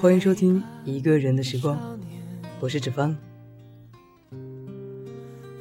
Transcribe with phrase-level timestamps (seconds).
[0.00, 1.76] 欢迎收听《一个人的时光》，
[2.58, 3.14] 我是芷芳。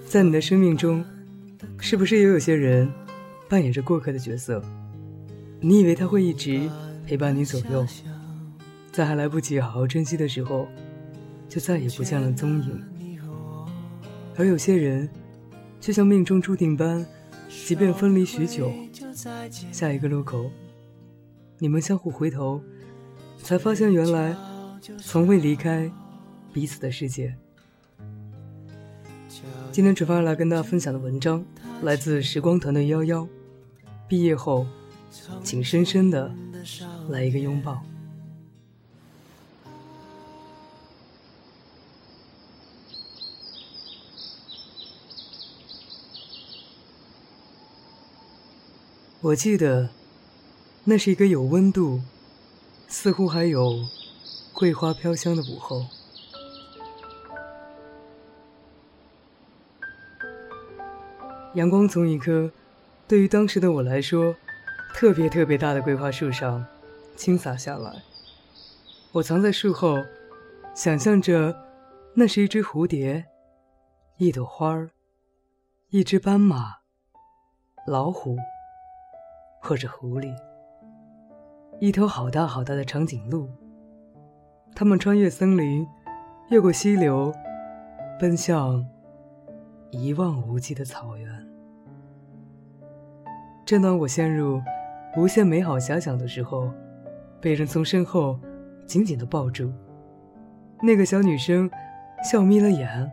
[0.05, 1.03] 在你的生命中，
[1.77, 2.89] 是不是也有些人
[3.49, 4.63] 扮演着过客的角色？
[5.59, 6.69] 你以为他会一直
[7.05, 7.85] 陪伴你左右，
[8.93, 10.69] 在还来不及好好珍惜的时候，
[11.49, 12.81] 就再也不见了踪影。
[14.37, 15.09] 而有些人，
[15.81, 17.05] 就像命中注定般，
[17.49, 18.71] 即便分离许久，
[19.73, 20.49] 下一个路口。
[21.57, 22.63] 你们相互回头，
[23.43, 24.35] 才发现原来
[25.01, 25.91] 从未离开
[26.53, 27.35] 彼此的世界。
[29.71, 31.43] 今天出发来跟大家分享的文章
[31.81, 33.27] 来自时光团队幺幺。
[34.07, 34.67] 毕业后，
[35.43, 36.31] 请深深的
[37.09, 37.81] 来一个拥抱。
[49.21, 49.89] 我记得。
[50.85, 52.01] 那是一个有温度，
[52.89, 53.85] 似乎还有
[54.51, 55.85] 桂花飘香的午后。
[61.53, 62.51] 阳光从一棵
[63.07, 64.35] 对于当时的我来说
[64.93, 66.65] 特别特别大的桂花树上
[67.15, 68.03] 倾洒下来。
[69.11, 69.95] 我藏在树后，
[70.75, 71.55] 想象着
[72.15, 73.25] 那是一只蝴蝶、
[74.17, 74.89] 一朵花儿、
[75.89, 76.77] 一只斑马、
[77.87, 78.37] 老虎
[79.61, 80.48] 或者狐狸。
[81.81, 83.47] 一头好大好大的长颈鹿，
[84.75, 85.87] 他们穿越森林，
[86.49, 87.33] 越过溪流，
[88.19, 88.85] 奔向
[89.89, 91.47] 一望无际的草原。
[93.65, 94.61] 正当我陷入
[95.15, 96.69] 无限美好遐想的时候，
[97.39, 98.37] 被人从身后
[98.85, 99.71] 紧紧的抱住。
[100.81, 101.71] 那个小女生
[102.29, 103.09] 笑眯了眼，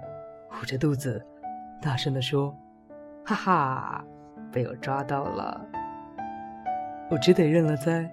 [0.61, 1.25] 捂着肚子，
[1.81, 2.53] 大声的说
[3.25, 4.05] ：“哈哈，
[4.51, 5.65] 被我抓到了！”
[7.13, 8.13] 我只得认了栽。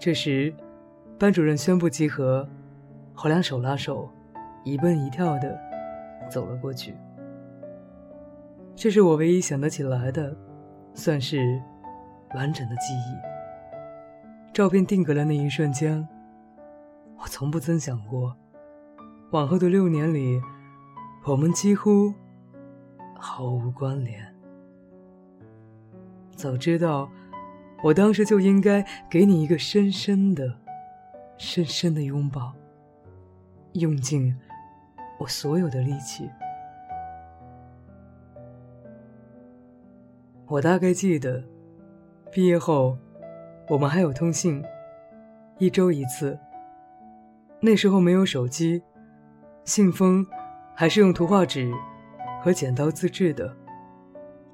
[0.00, 0.50] 这时，
[1.18, 2.48] 班主任宣布集合，
[3.22, 4.08] 我俩手拉手，
[4.64, 5.60] 一蹦一跳的
[6.30, 6.94] 走了过去。
[8.74, 10.34] 这是我唯一想得起来的，
[10.94, 11.60] 算是
[12.34, 14.54] 完整的记忆。
[14.54, 16.08] 照片定格的那一瞬间，
[17.18, 18.34] 我从不曾想过，
[19.32, 20.40] 往后的六年里，
[21.26, 22.14] 我们几乎
[23.18, 24.34] 毫无关联。
[26.34, 27.10] 早知道。
[27.82, 30.54] 我当时就应该给你一个深深的、
[31.38, 32.52] 深深的拥抱，
[33.72, 34.36] 用尽
[35.18, 36.28] 我所有的力气。
[40.46, 41.42] 我大概记得，
[42.30, 42.98] 毕业后
[43.68, 44.62] 我们还有通信，
[45.58, 46.38] 一周一次。
[47.60, 48.82] 那时候没有手机，
[49.64, 50.26] 信封
[50.74, 51.72] 还是用图画纸
[52.42, 53.56] 和剪刀自制的，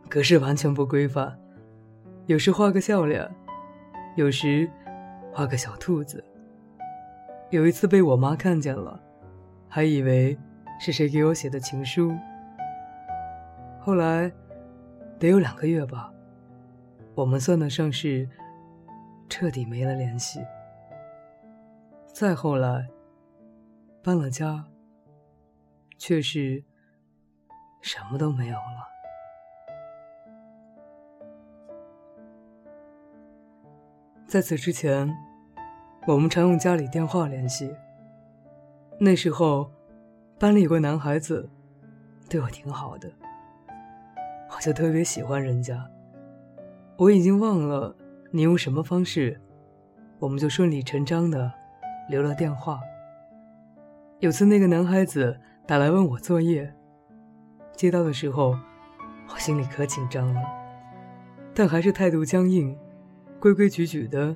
[0.09, 1.39] 格式完全不规范。
[2.27, 3.25] 有时画个笑脸，
[4.17, 4.69] 有时
[5.33, 6.25] 画个小兔子。
[7.51, 9.01] 有一次被我妈看见了，
[9.69, 10.37] 还以为
[10.81, 12.13] 是谁给我写的情书。
[13.79, 14.33] 后来
[15.21, 16.13] 得有两个月吧，
[17.15, 18.29] 我们算得上是
[19.29, 20.41] 彻底没了联系。
[22.13, 22.89] 再后来
[24.03, 24.65] 搬了家，
[25.97, 26.65] 却是
[27.81, 28.96] 什么都没有了。
[34.27, 35.09] 在此之前，
[36.05, 37.73] 我们常用家里电话联系。
[38.99, 39.71] 那时候，
[40.37, 41.49] 班里有个男孩子，
[42.29, 43.09] 对我挺好的，
[44.51, 45.89] 我就特别喜欢人家。
[46.97, 47.95] 我已经忘了
[48.33, 49.41] 你用什么方式，
[50.19, 51.53] 我们就顺理成章的
[52.09, 52.81] 留了电话。
[54.19, 55.39] 有次那个男孩子
[55.69, 56.75] 打来问我作业，
[57.77, 58.59] 接到的时候，
[59.33, 60.43] 我心里可紧张了，
[61.55, 62.77] 但还是态度僵硬。
[63.39, 64.35] 规规矩矩的，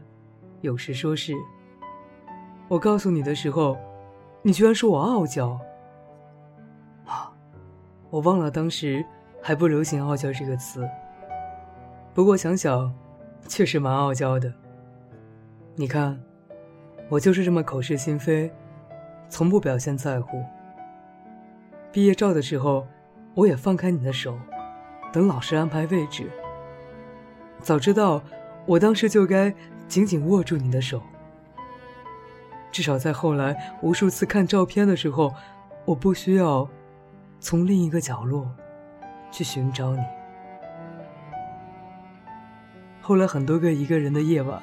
[0.60, 1.34] 有事说事。
[2.68, 3.76] 我告诉你的时候，
[4.42, 5.58] 你居然说我傲娇。
[7.06, 7.32] 啊，
[8.10, 9.04] 我忘了当时
[9.42, 10.88] 还不流行“傲娇”这个词。
[12.14, 12.94] 不过想想，
[13.48, 14.52] 确实蛮傲娇的。
[15.74, 16.20] 你看，
[17.08, 18.52] 我就是这么口是心非，
[19.28, 20.44] 从不表现在乎。
[21.90, 22.86] 毕业照的时候，
[23.34, 24.38] 我也放开你的手，
[25.10, 26.30] 等老师安排位置。
[27.60, 28.22] 早知道。
[28.70, 29.52] 我当时就该
[29.88, 31.02] 紧紧握住你的手，
[32.70, 35.34] 至少在后来无数次看照片的时候，
[35.84, 36.70] 我不需要
[37.40, 38.48] 从另一个角落
[39.32, 40.02] 去寻找你。
[43.00, 44.62] 后来很多个一个人的夜晚，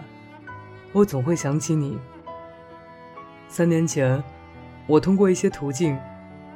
[0.94, 2.00] 我总会想起你。
[3.50, 4.24] 三年前，
[4.88, 6.00] 我通过一些途径，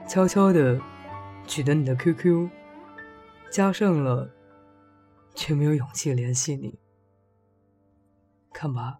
[0.07, 0.79] 悄悄的
[1.45, 2.47] 取得你的 QQ，
[3.51, 4.29] 加上了，
[5.35, 6.79] 却没有勇气联系你。
[8.53, 8.99] 看吧，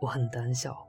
[0.00, 0.86] 我很胆小，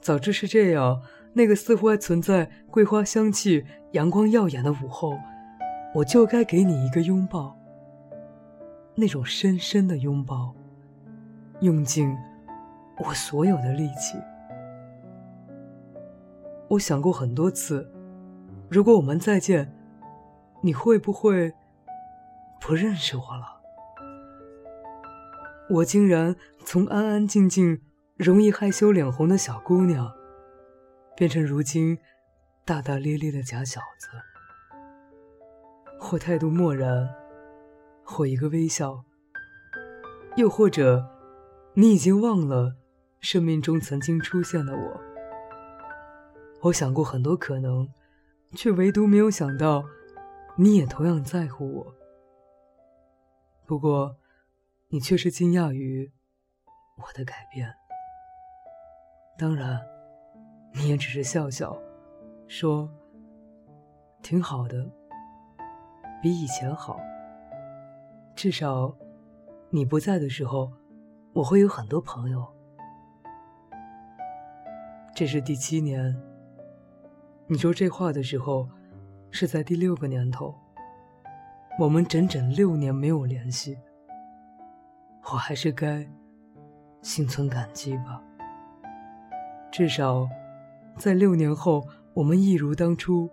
[0.00, 1.02] 早知是这样，
[1.32, 5.18] 那个似乎还存在桂花香气、阳光耀眼的午后，
[5.94, 7.56] 我就该给你一个拥抱。
[8.94, 10.54] 那种深深的拥抱，
[11.60, 12.16] 用尽
[12.98, 14.16] 我所有的力气。
[16.68, 17.90] 我想过很多次，
[18.68, 19.72] 如果我们再见，
[20.60, 21.52] 你会不会
[22.60, 23.53] 不认识我了？
[25.70, 27.80] 我竟然从安安静静。
[28.16, 30.14] 容易害羞脸红的小姑娘，
[31.16, 31.98] 变成如今
[32.64, 34.08] 大大咧咧的假小子，
[35.98, 37.12] 或态度漠然，
[38.04, 39.04] 或一个微笑，
[40.36, 41.04] 又或者
[41.72, 42.76] 你已经忘了
[43.18, 45.00] 生命中曾经出现的我。
[46.60, 47.88] 我想过很多可能，
[48.52, 49.84] 却唯独没有想到
[50.54, 51.94] 你也同样在乎我。
[53.66, 54.14] 不过，
[54.94, 56.12] 你却是惊讶于
[56.98, 57.74] 我的改变。
[59.36, 59.84] 当然，
[60.72, 61.76] 你也只是笑笑，
[62.46, 62.88] 说
[64.22, 64.88] ：“挺好的，
[66.22, 66.96] 比以前好。
[68.36, 68.96] 至少，
[69.68, 70.72] 你不在的时候，
[71.32, 72.46] 我会有很多朋友。”
[75.12, 76.16] 这是第七年。
[77.48, 78.68] 你说这话的时候，
[79.32, 80.54] 是在第六个年头。
[81.80, 83.76] 我们整整六年没有联系，
[85.32, 86.06] 我还是该
[87.02, 88.22] 心存感激吧。
[89.72, 90.28] 至少，
[90.96, 93.28] 在六年后，我们一如当初，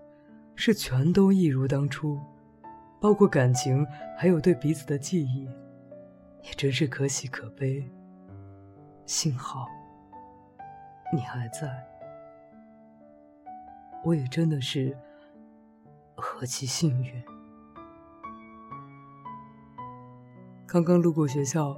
[0.56, 2.20] 是全都一如当初，
[3.00, 3.86] 包括感情，
[4.18, 5.46] 还有对彼此的记忆，
[6.42, 7.88] 也真是可喜可悲。
[9.06, 9.68] 幸好，
[11.14, 11.70] 你还在，
[14.04, 14.98] 我也真的是
[16.16, 17.24] 何其幸运。
[20.72, 21.78] 刚刚路过学校，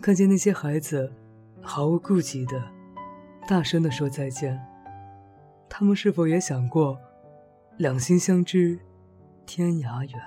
[0.00, 1.12] 看见那些孩子
[1.60, 2.62] 毫无顾忌的。
[3.48, 4.64] 大声地说再见。
[5.68, 6.96] 他们是否也想过，
[7.78, 8.78] 两心相知，
[9.44, 10.20] 天涯远；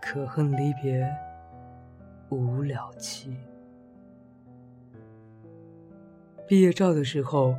[0.00, 1.04] 可恨离别，
[2.28, 3.36] 无了期。
[6.46, 7.56] 毕业照的时候，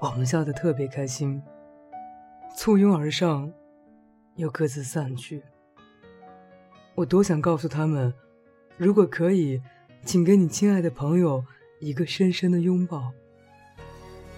[0.00, 1.42] 我们笑得特别开心，
[2.56, 3.52] 簇拥而上，
[4.36, 5.42] 又各自散去。
[6.94, 8.12] 我多想告诉他们，
[8.76, 9.60] 如果可以，
[10.04, 11.42] 请给你亲爱的朋友
[11.80, 13.10] 一个深深的拥抱。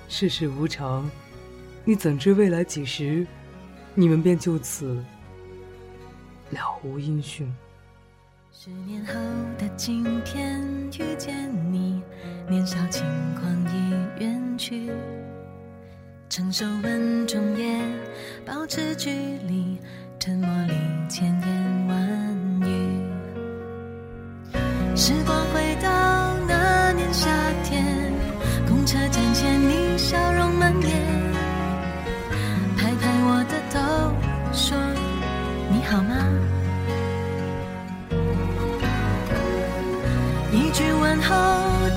[0.08, 1.10] 世事无常，
[1.84, 3.26] 你怎知未来几时，
[3.94, 5.02] 你们便就此
[6.50, 7.52] 了无音讯。
[8.52, 9.14] 十年后
[9.58, 10.62] 的今天
[10.92, 12.00] 遇见你，
[12.48, 13.04] 年少轻
[13.34, 13.90] 狂已
[14.22, 14.92] 远去，
[16.28, 17.80] 成熟稳重也
[18.46, 19.10] 保持距
[19.48, 19.76] 离，
[20.20, 20.72] 沉默里
[21.10, 22.33] 千言万语。
[24.96, 25.88] 时光回到
[26.46, 27.28] 那年夏
[27.64, 27.84] 天。
[28.68, 30.90] 公车站前，你笑容满面，
[32.76, 33.80] 拍拍我的头，
[34.52, 34.78] 说
[35.68, 36.14] 你好吗？
[40.52, 41.34] 一句问候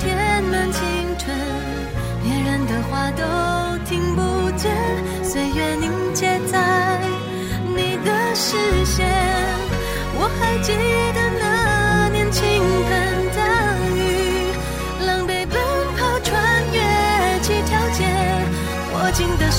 [0.00, 0.82] 填满青
[1.18, 1.36] 春，
[2.24, 3.22] 别人的话都
[3.84, 4.74] 听不见，
[5.22, 7.00] 岁月凝结在
[7.76, 9.06] 你的视线，
[10.16, 10.72] 我还记
[11.14, 11.57] 得那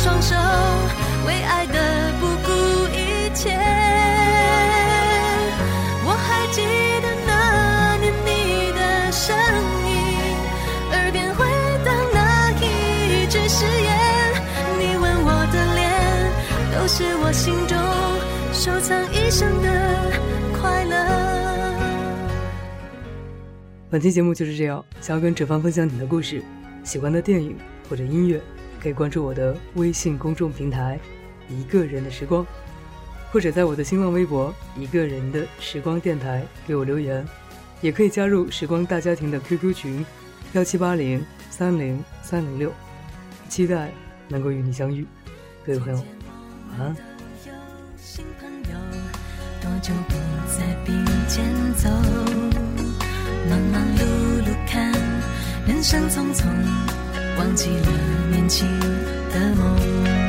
[0.01, 0.33] 双手，
[1.27, 2.51] 为爱的不顾
[2.87, 3.49] 一切。
[6.05, 6.61] 我还记
[7.01, 9.35] 得那年你的声
[9.85, 9.91] 音，
[10.93, 11.45] 耳边回
[11.83, 13.89] 荡那一句誓言。
[14.79, 15.83] 你吻我的脸，
[16.71, 17.77] 都是我心中
[18.53, 19.67] 收藏一生的
[20.61, 20.95] 快乐。
[23.89, 26.41] 本期节目就是这样，想要跟哲芳分享你的故事、
[26.85, 27.57] 喜欢的电影
[27.89, 28.41] 或者音乐。
[28.81, 30.99] 可以关注我的微信公众平台
[31.49, 32.45] “一个人的时光”，
[33.31, 37.25] 或者在我的新浪微博“一个人的时光电台”给我留言，
[37.81, 40.05] 也可以加入时光大家庭的 QQ 群：
[40.53, 42.71] 幺七八零三零三零六，
[43.49, 43.91] 期待
[44.27, 45.05] 能够与你相遇，
[45.65, 46.03] 各位朋友，
[46.71, 46.95] 晚安。
[57.39, 57.87] 忘记了
[58.29, 58.67] 年轻
[59.31, 60.28] 的梦，